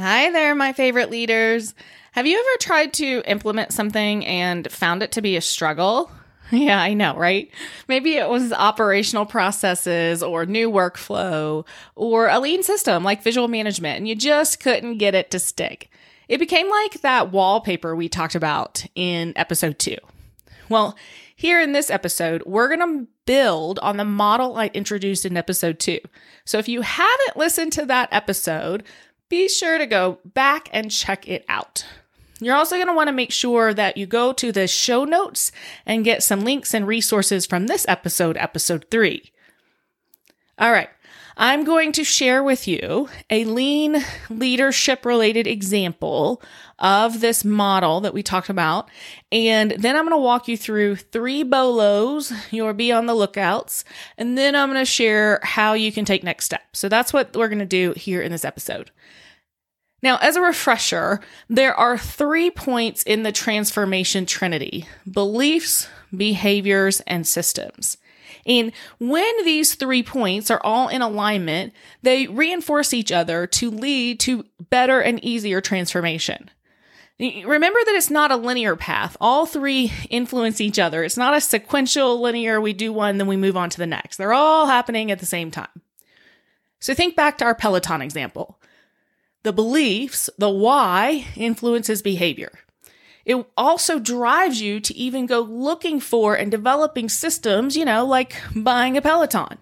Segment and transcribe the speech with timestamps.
[0.00, 1.74] Hi there, my favorite leaders.
[2.12, 6.10] Have you ever tried to implement something and found it to be a struggle?
[6.50, 7.50] Yeah, I know, right?
[7.88, 13.98] Maybe it was operational processes or new workflow or a lean system like visual management,
[13.98, 15.90] and you just couldn't get it to stick.
[16.26, 19.98] It became like that wallpaper we talked about in episode two.
[20.70, 20.96] Well,
[21.36, 25.78] here in this episode, we're going to build on the model I introduced in episode
[25.78, 26.00] two.
[26.44, 28.84] So if you haven't listened to that episode,
[29.28, 31.84] be sure to go back and check it out.
[32.40, 35.50] You're also going to want to make sure that you go to the show notes
[35.84, 39.32] and get some links and resources from this episode, episode three.
[40.58, 40.88] All right.
[41.40, 46.42] I'm going to share with you a lean leadership related example
[46.80, 48.88] of this model that we talked about.
[49.30, 52.32] And then I'm going to walk you through three bolos.
[52.50, 53.84] You'll be on the lookouts.
[54.16, 56.80] And then I'm going to share how you can take next steps.
[56.80, 58.90] So that's what we're going to do here in this episode.
[60.02, 67.26] Now, as a refresher, there are three points in the transformation trinity beliefs, behaviors, and
[67.26, 67.98] systems.
[68.46, 74.20] And when these three points are all in alignment, they reinforce each other to lead
[74.20, 76.50] to better and easier transformation.
[77.20, 79.16] Remember that it's not a linear path.
[79.20, 81.02] All three influence each other.
[81.02, 84.16] It's not a sequential linear, we do one, then we move on to the next.
[84.16, 85.82] They're all happening at the same time.
[86.78, 88.60] So think back to our Peloton example.
[89.42, 92.52] The beliefs, the why, influences behavior.
[93.24, 98.34] It also drives you to even go looking for and developing systems, you know, like
[98.54, 99.58] buying a Peloton.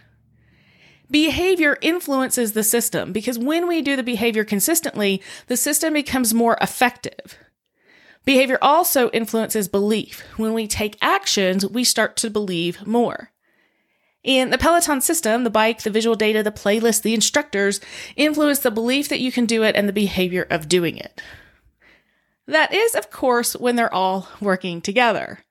[1.11, 6.57] Behavior influences the system because when we do the behavior consistently, the system becomes more
[6.61, 7.39] effective.
[8.25, 10.23] Behavior also influences belief.
[10.37, 13.31] When we take actions, we start to believe more.
[14.27, 17.81] In the Peloton system, the bike, the visual data, the playlist, the instructors
[18.17, 21.23] influence the belief that you can do it and the behavior of doing it.
[22.47, 25.45] That is, of course, when they're all working together.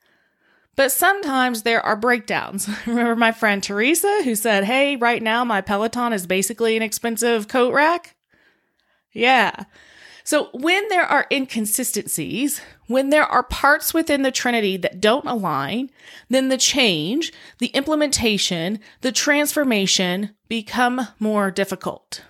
[0.76, 2.68] But sometimes there are breakdowns.
[2.86, 7.48] Remember my friend Teresa who said, Hey, right now my Peloton is basically an expensive
[7.48, 8.18] coat rack?
[9.14, 9.64] Yeah.
[10.26, 15.92] So when there are inconsistencies, when there are parts within the Trinity that don't align,
[16.30, 22.24] then the change, the implementation, the transformation become more difficult.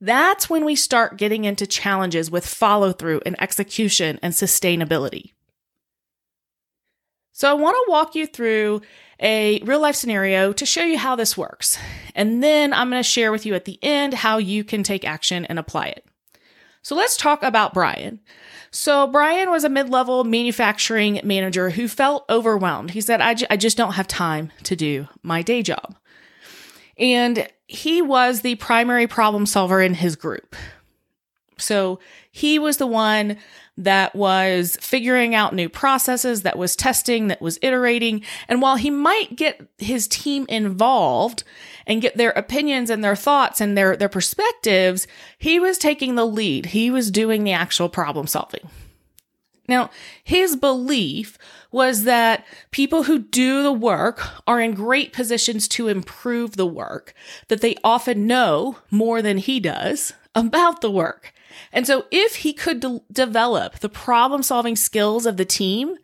[0.00, 5.32] That's when we start getting into challenges with follow through and execution and sustainability.
[7.30, 8.82] So I want to walk you through
[9.20, 11.78] a real life scenario to show you how this works.
[12.16, 15.04] And then I'm going to share with you at the end how you can take
[15.04, 16.04] action and apply it.
[16.82, 18.20] So let's talk about Brian.
[18.70, 22.92] So Brian was a mid-level manufacturing manager who felt overwhelmed.
[22.92, 25.96] He said, I, j- I just don't have time to do my day job.
[26.96, 30.54] And he was the primary problem solver in his group.
[31.58, 33.36] So he was the one
[33.76, 38.22] that was figuring out new processes, that was testing, that was iterating.
[38.48, 41.44] And while he might get his team involved
[41.86, 45.06] and get their opinions and their thoughts and their, their perspectives,
[45.38, 46.66] he was taking the lead.
[46.66, 48.68] He was doing the actual problem solving.
[49.68, 49.90] Now,
[50.24, 51.38] his belief
[51.70, 57.14] was that people who do the work are in great positions to improve the work,
[57.46, 61.32] that they often know more than he does about the work.
[61.72, 65.96] And so if he could de- develop the problem solving skills of the team,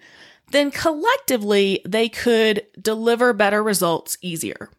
[0.53, 4.71] then collectively they could deliver better results easier.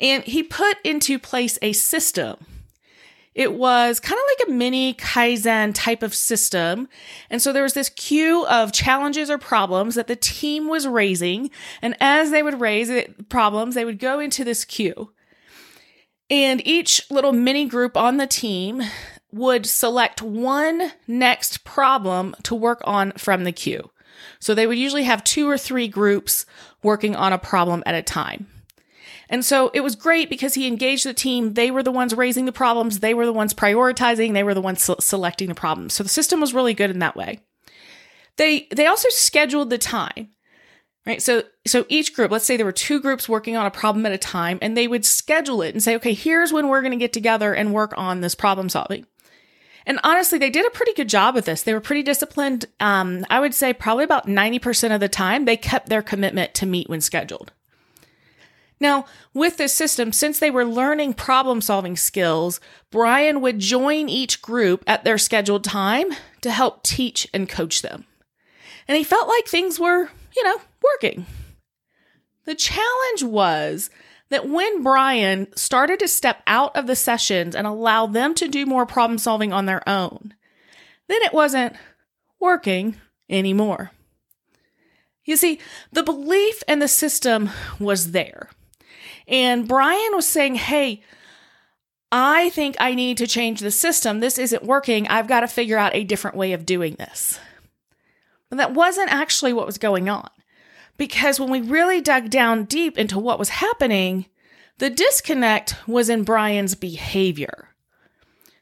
[0.00, 2.36] And he put into place a system.
[3.34, 6.88] It was kind of like a mini Kaizen type of system.
[7.30, 11.50] And so there was this queue of challenges or problems that the team was raising.
[11.82, 15.12] And as they would raise it, problems, they would go into this queue.
[16.30, 18.82] And each little mini group on the team
[19.32, 23.90] would select one next problem to work on from the queue.
[24.38, 26.46] So they would usually have two or three groups
[26.84, 28.46] working on a problem at a time.
[29.28, 31.54] And so it was great because he engaged the team.
[31.54, 33.00] They were the ones raising the problems.
[33.00, 34.32] They were the ones prioritizing.
[34.32, 35.94] They were the ones se- selecting the problems.
[35.94, 37.40] So the system was really good in that way.
[38.36, 40.28] They, they also scheduled the time,
[41.06, 41.22] right?
[41.22, 44.12] So, so each group, let's say there were two groups working on a problem at
[44.12, 46.98] a time and they would schedule it and say, okay, here's when we're going to
[46.98, 49.06] get together and work on this problem solving.
[49.86, 51.62] And honestly, they did a pretty good job with this.
[51.62, 52.66] They were pretty disciplined.
[52.80, 56.66] Um, I would say probably about 90% of the time, they kept their commitment to
[56.66, 57.52] meet when scheduled.
[58.84, 62.60] Now, with this system, since they were learning problem solving skills,
[62.90, 66.08] Brian would join each group at their scheduled time
[66.42, 68.04] to help teach and coach them.
[68.86, 71.24] And he felt like things were, you know, working.
[72.44, 73.88] The challenge was
[74.28, 78.66] that when Brian started to step out of the sessions and allow them to do
[78.66, 80.34] more problem solving on their own,
[81.08, 81.74] then it wasn't
[82.38, 82.96] working
[83.30, 83.92] anymore.
[85.24, 85.58] You see,
[85.90, 87.48] the belief and the system
[87.80, 88.50] was there.
[89.26, 91.02] And Brian was saying, Hey,
[92.12, 94.20] I think I need to change the system.
[94.20, 95.08] This isn't working.
[95.08, 97.40] I've got to figure out a different way of doing this.
[98.48, 100.28] But that wasn't actually what was going on.
[100.96, 104.26] Because when we really dug down deep into what was happening,
[104.78, 107.70] the disconnect was in Brian's behavior.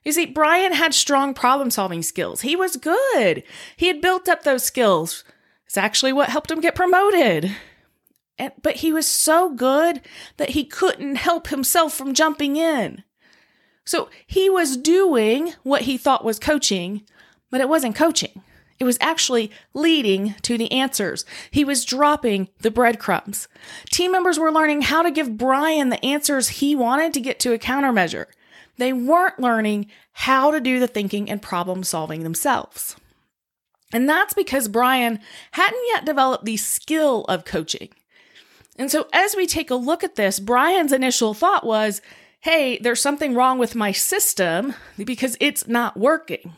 [0.05, 2.41] You see, Brian had strong problem solving skills.
[2.41, 3.43] He was good.
[3.77, 5.25] He had built up those skills.
[5.67, 7.55] It's actually what helped him get promoted.
[8.39, 10.01] And, but he was so good
[10.37, 13.05] that he couldn't help himself from jumping in.
[13.85, 17.03] So he was doing what he thought was coaching,
[17.51, 18.43] but it wasn't coaching.
[18.79, 21.25] It was actually leading to the answers.
[21.51, 23.47] He was dropping the breadcrumbs.
[23.91, 27.53] Team members were learning how to give Brian the answers he wanted to get to
[27.53, 28.27] a countermeasure.
[28.79, 32.97] They weren't learning how to do the thinking and problem solving themselves.
[33.93, 35.21] And that's because Brian
[35.53, 37.91] hadn't yet developed the skill of coaching.
[38.77, 42.01] And so, as we take a look at this, Brian's initial thought was,
[42.41, 46.53] hey, there's something wrong with my system because it's not working.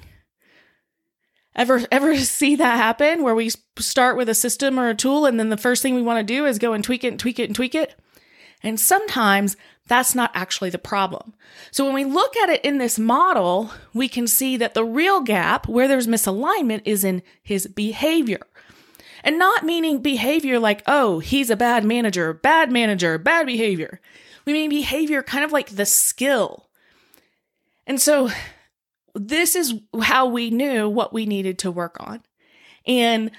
[1.56, 5.38] Ever ever see that happen where we start with a system or a tool and
[5.38, 7.38] then the first thing we want to do is go and tweak it and tweak
[7.38, 7.94] it and tweak it?
[8.62, 9.56] And sometimes
[9.86, 11.34] that's not actually the problem.
[11.70, 15.20] So when we look at it in this model, we can see that the real
[15.20, 18.40] gap where there's misalignment is in his behavior.
[19.24, 24.00] And not meaning behavior like, oh, he's a bad manager, bad manager, bad behavior.
[24.44, 26.68] We mean behavior kind of like the skill.
[27.86, 28.30] And so
[29.14, 32.22] this is how we knew what we needed to work on.
[32.86, 33.30] And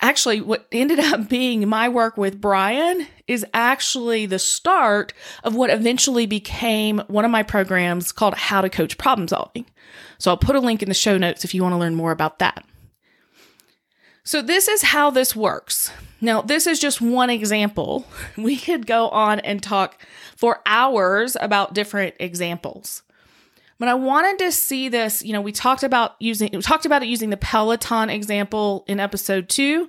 [0.00, 5.12] actually, what ended up being my work with Brian is actually the start
[5.44, 9.66] of what eventually became one of my programs called How to Coach Problem Solving.
[10.16, 12.12] So I'll put a link in the show notes if you want to learn more
[12.12, 12.64] about that.
[14.28, 15.90] So, this is how this works.
[16.20, 18.04] Now, this is just one example.
[18.36, 20.02] We could go on and talk
[20.36, 23.02] for hours about different examples.
[23.78, 27.02] But I wanted to see this, you know, we talked about using we talked about
[27.02, 29.88] it using the Peloton example in episode 2,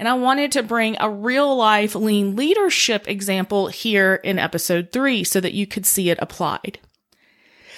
[0.00, 5.22] and I wanted to bring a real life lean leadership example here in episode 3
[5.22, 6.80] so that you could see it applied.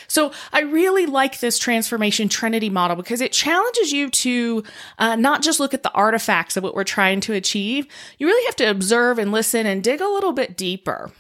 [0.09, 4.65] So I really like this transformation trinity model because it challenges you to
[4.99, 7.87] uh, not just look at the artifacts of what we're trying to achieve.
[8.19, 11.13] You really have to observe and listen and dig a little bit deeper.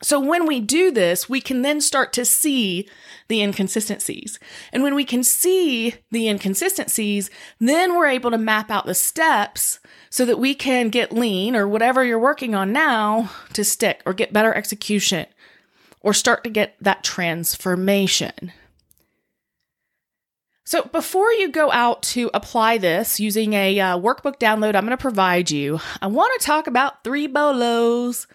[0.00, 2.88] So when we do this, we can then start to see
[3.26, 4.38] the inconsistencies.
[4.72, 9.80] And when we can see the inconsistencies, then we're able to map out the steps
[10.08, 14.14] so that we can get lean or whatever you're working on now to stick or
[14.14, 15.26] get better execution
[16.00, 18.52] or start to get that transformation.
[20.64, 24.90] So, before you go out to apply this using a uh, workbook download I'm going
[24.90, 28.26] to provide you, I want to talk about three bolos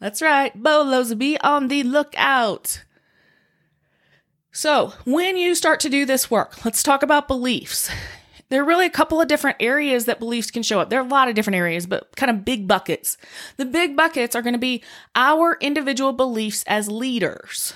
[0.00, 2.84] that's right, bolos, be on the lookout.
[4.52, 7.90] So, when you start to do this work, let's talk about beliefs.
[8.50, 10.88] There are really a couple of different areas that beliefs can show up.
[10.88, 13.18] There are a lot of different areas, but kind of big buckets.
[13.56, 14.82] The big buckets are going to be
[15.14, 17.74] our individual beliefs as leaders,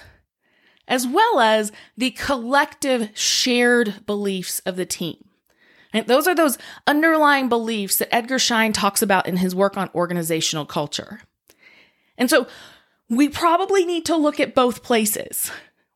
[0.88, 5.29] as well as the collective shared beliefs of the team.
[5.93, 9.91] And those are those underlying beliefs that Edgar Schein talks about in his work on
[9.95, 11.21] organizational culture.
[12.17, 12.47] And so
[13.11, 15.50] we probably need to look at both places.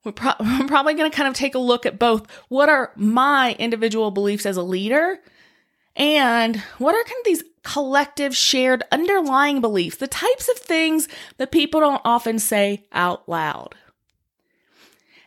[0.07, 2.93] We're, pro- we're probably going to kind of take a look at both what are
[2.97, 5.19] my individual beliefs as a leader
[5.97, 11.09] and what are kind of these collective shared underlying beliefs, the types of things
[11.39, 13.75] that people don't often say out loud.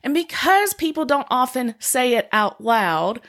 [0.04, 3.20] And because people don't often say it out loud,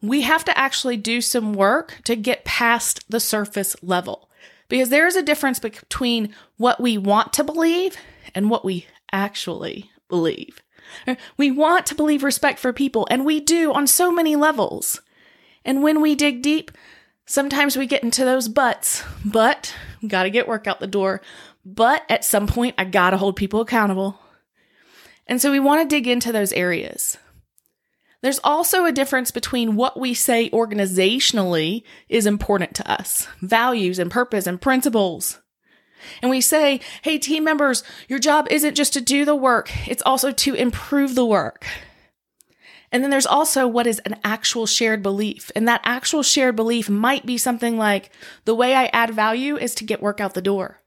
[0.00, 4.30] we have to actually do some work to get past the surface level
[4.68, 7.96] because there is a difference between what we want to believe
[8.34, 10.62] and what we actually believe.
[11.36, 15.00] We want to believe respect for people, and we do on so many levels.
[15.64, 16.70] And when we dig deep,
[17.26, 19.04] sometimes we get into those buts.
[19.24, 19.74] But,
[20.06, 21.20] gotta get work out the door.
[21.64, 24.18] But at some point, I gotta hold people accountable.
[25.26, 27.18] And so we wanna dig into those areas.
[28.22, 34.10] There's also a difference between what we say organizationally is important to us values and
[34.10, 35.40] purpose and principles.
[36.22, 40.02] And we say, hey, team members, your job isn't just to do the work, it's
[40.04, 41.66] also to improve the work.
[42.92, 45.50] And then there's also what is an actual shared belief.
[45.54, 48.10] And that actual shared belief might be something like
[48.44, 50.80] the way I add value is to get work out the door.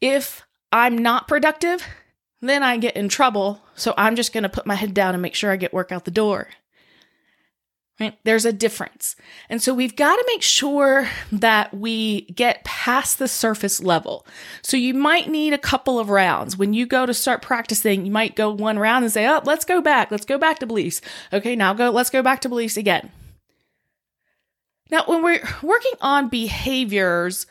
[0.00, 1.86] If I'm not productive,
[2.40, 3.60] then I get in trouble.
[3.74, 5.92] So I'm just going to put my head down and make sure I get work
[5.92, 6.48] out the door.
[8.00, 8.18] Right?
[8.24, 9.14] There's a difference.
[9.48, 14.26] And so we've got to make sure that we get past the surface level.
[14.62, 16.56] So you might need a couple of rounds.
[16.56, 19.64] When you go to start practicing, you might go one round and say, oh, let's
[19.64, 20.10] go back.
[20.10, 21.00] Let's go back to beliefs.
[21.32, 23.12] Okay, now go, let's go back to beliefs again.
[24.90, 27.46] Now, when we're working on behaviors,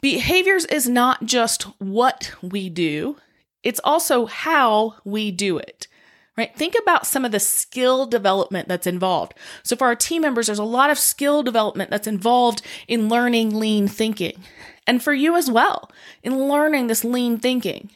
[0.00, 3.16] behaviors is not just what we do,
[3.64, 5.88] it's also how we do it
[6.36, 6.54] right?
[6.56, 9.34] Think about some of the skill development that's involved.
[9.62, 13.58] So for our team members, there's a lot of skill development that's involved in learning
[13.58, 14.42] lean thinking.
[14.86, 15.90] And for you as well,
[16.22, 17.90] in learning this lean thinking.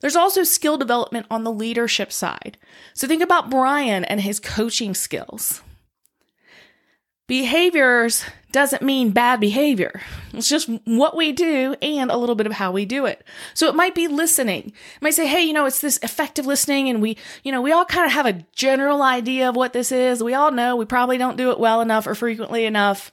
[0.00, 2.58] There's also skill development on the leadership side.
[2.92, 5.62] So think about Brian and his coaching skills.
[7.26, 8.24] Behaviors
[8.56, 10.00] doesn't mean bad behavior.
[10.32, 13.22] It's just what we do and a little bit of how we do it.
[13.52, 14.68] So it might be listening.
[14.68, 17.70] It might say, hey, you know, it's this effective listening, and we, you know, we
[17.70, 20.22] all kind of have a general idea of what this is.
[20.22, 23.12] We all know we probably don't do it well enough or frequently enough.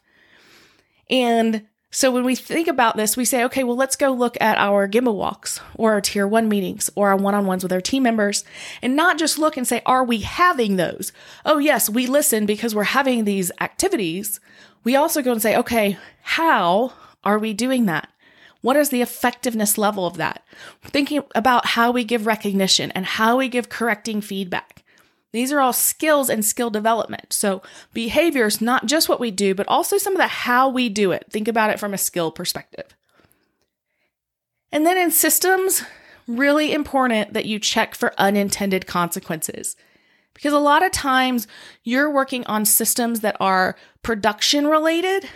[1.09, 4.57] And so when we think about this, we say, okay, well, let's go look at
[4.57, 7.81] our Gemba walks or our tier one meetings or our one on ones with our
[7.81, 8.43] team members
[8.81, 11.13] and not just look and say, are we having those?
[11.45, 14.39] Oh, yes, we listen because we're having these activities.
[14.83, 18.09] We also go and say, okay, how are we doing that?
[18.61, 20.43] What is the effectiveness level of that?
[20.81, 24.82] Thinking about how we give recognition and how we give correcting feedback.
[25.33, 27.33] These are all skills and skill development.
[27.33, 30.89] So behavior is not just what we do, but also some of the how we
[30.89, 31.25] do it.
[31.29, 32.95] Think about it from a skill perspective.
[34.71, 35.83] And then in systems,
[36.27, 39.75] really important that you check for unintended consequences.
[40.35, 41.47] Because a lot of times
[41.83, 45.29] you're working on systems that are production related,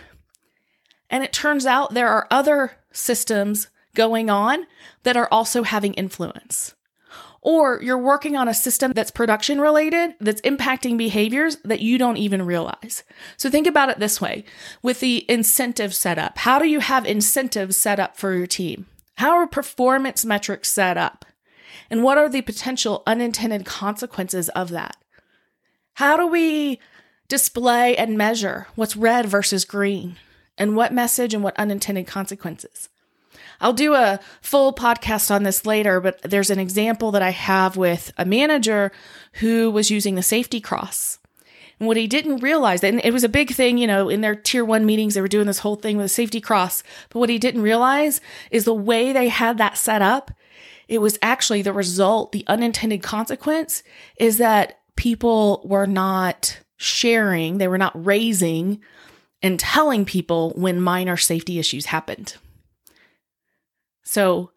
[1.09, 4.67] and it turns out there are other systems going on
[5.03, 6.75] that are also having influence
[7.47, 12.17] or you're working on a system that's production related that's impacting behaviors that you don't
[12.17, 13.05] even realize.
[13.37, 14.43] So think about it this way
[14.81, 16.39] with the incentive setup.
[16.39, 18.85] How do you have incentives set up for your team?
[19.15, 21.23] How are performance metrics set up?
[21.89, 24.97] And what are the potential unintended consequences of that?
[25.93, 26.81] How do we
[27.29, 30.17] display and measure what's red versus green?
[30.57, 32.89] And what message and what unintended consequences?
[33.59, 37.77] I'll do a full podcast on this later, but there's an example that I have
[37.77, 38.91] with a manager
[39.33, 41.19] who was using the safety cross.
[41.79, 44.35] And what he didn't realize, and it was a big thing, you know, in their
[44.35, 46.81] tier one meetings, they were doing this whole thing with a safety cross.
[47.09, 50.31] But what he didn't realize is the way they had that set up,
[50.87, 53.83] it was actually the result, the unintended consequence
[54.17, 58.79] is that people were not sharing, they were not raising
[59.43, 62.37] and telling people when minor safety issues happened.
[64.07, 64.51] So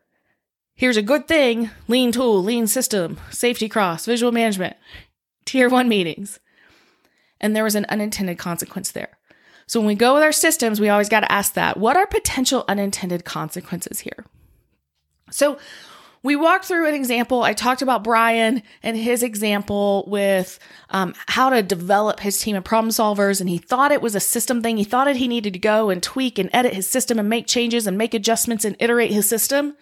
[0.77, 4.77] here's a good thing lean tool, lean system, safety cross, visual management,
[5.45, 6.39] tier one meetings.
[7.41, 9.19] And there was an unintended consequence there.
[9.67, 12.07] So when we go with our systems, we always got to ask that what are
[12.07, 14.25] potential unintended consequences here?
[15.33, 15.59] So
[16.23, 17.43] we walked through an example.
[17.43, 20.59] I talked about Brian and his example with
[20.91, 23.41] um, how to develop his team of problem solvers.
[23.41, 24.77] And he thought it was a system thing.
[24.77, 27.47] He thought it, he needed to go and tweak and edit his system and make
[27.47, 29.77] changes and make adjustments and iterate his system.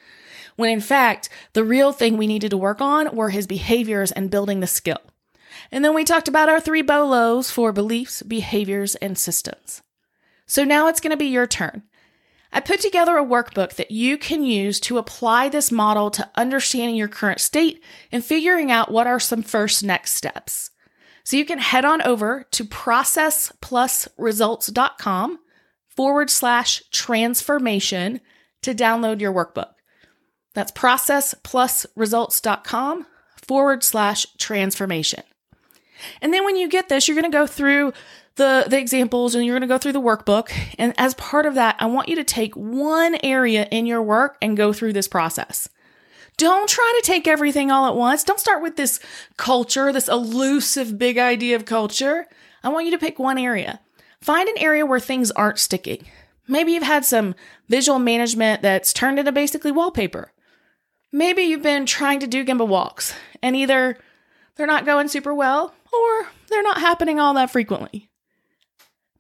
[0.54, 4.30] When in fact, the real thing we needed to work on were his behaviors and
[4.30, 5.00] building the skill.
[5.73, 9.83] And then we talked about our three bolos for beliefs, behaviors, and systems.
[10.47, 11.83] So now it's going to be your turn.
[12.52, 16.97] I put together a workbook that you can use to apply this model to understanding
[16.97, 20.71] your current state and figuring out what are some first next steps.
[21.25, 25.38] So you can head on over to processplusresults.com
[25.95, 28.23] forward slash transformation
[28.62, 29.73] to download your workbook.
[30.55, 33.07] That's processplusresults.com
[33.47, 35.23] forward slash transformation.
[36.23, 37.93] And then when you get this, you're going to go through
[38.38, 40.50] the, the examples and you're going to go through the workbook.
[40.78, 44.38] And as part of that, I want you to take one area in your work
[44.40, 45.68] and go through this process.
[46.38, 48.25] Don't try to take everything all at once.
[48.25, 49.00] Don't start with this
[49.37, 52.26] culture, this elusive big idea of culture.
[52.62, 53.80] I want you to pick one area.
[54.21, 56.04] Find an area where things aren't sticking.
[56.47, 57.35] Maybe you've had some
[57.68, 60.33] visual management that's turned into basically wallpaper.
[61.12, 63.99] Maybe you've been trying to do Gemba walks and either
[64.57, 68.09] they're not going super well or they're not happening all that frequently.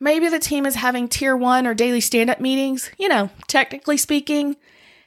[0.00, 3.96] Maybe the team is having tier one or daily stand up meetings, you know, technically
[3.96, 4.56] speaking,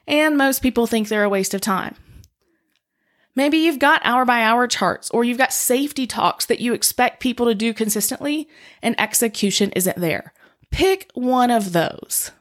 [0.05, 1.95] and most people think they're a waste of time.
[3.33, 7.21] Maybe you've got hour by hour charts or you've got safety talks that you expect
[7.21, 8.50] people to do consistently
[8.81, 10.33] and execution isn't there.
[10.69, 12.31] Pick one of those.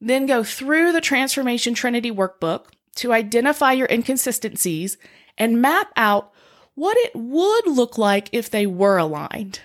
[0.00, 4.96] Then go through the Transformation Trinity workbook to identify your inconsistencies
[5.36, 6.32] and map out
[6.74, 9.60] what it would look like if they were aligned.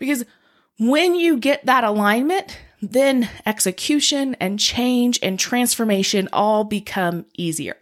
[0.00, 0.24] Because
[0.78, 7.76] when you get that alignment, then execution and change and transformation all become easier.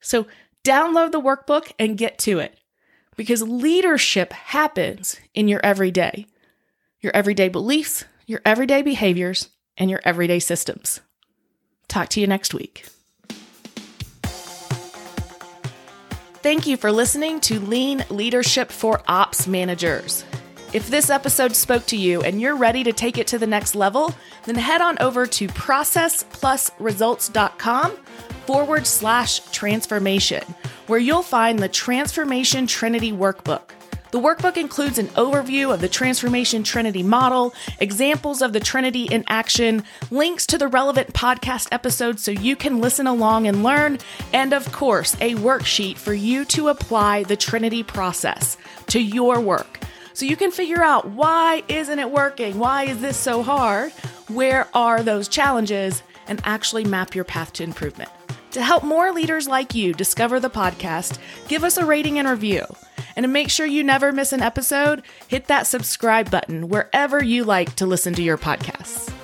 [0.00, 0.26] So
[0.64, 2.58] download the workbook and get to it
[3.16, 6.26] because leadership happens in your everyday,
[7.00, 11.00] your everyday beliefs, your everyday behaviors, and your everyday systems.
[11.86, 12.84] Talk to you next week.
[16.40, 20.24] Thank you for listening to Lean Leadership for Ops Managers.
[20.74, 23.74] If this episode spoke to you and you're ready to take it to the next
[23.74, 27.96] level, then head on over to processplusresults.com
[28.46, 30.42] forward slash transformation,
[30.86, 33.70] where you'll find the Transformation Trinity Workbook.
[34.10, 39.24] The workbook includes an overview of the Transformation Trinity model, examples of the Trinity in
[39.26, 43.98] action, links to the relevant podcast episodes so you can listen along and learn,
[44.34, 48.58] and of course, a worksheet for you to apply the Trinity process
[48.88, 49.80] to your work.
[50.18, 52.58] So you can figure out why isn't it working?
[52.58, 53.92] Why is this so hard?
[54.26, 56.02] Where are those challenges?
[56.26, 58.10] And actually map your path to improvement.
[58.50, 62.64] To help more leaders like you discover the podcast, give us a rating and review.
[63.14, 67.44] And to make sure you never miss an episode, hit that subscribe button wherever you
[67.44, 69.14] like to listen to your podcasts.